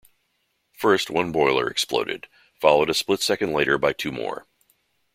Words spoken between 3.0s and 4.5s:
second later by two more.